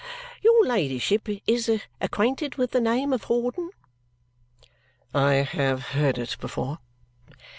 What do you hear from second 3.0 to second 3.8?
of Hawdon?"